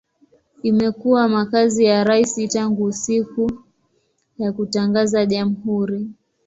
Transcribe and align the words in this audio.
Imekuwa 0.63 1.27
makazi 1.29 1.83
ya 1.85 2.03
rais 2.03 2.47
tangu 2.47 2.91
siku 2.93 3.51
ya 4.37 4.51
kutangaza 4.51 5.25
jamhuri. 5.25 6.07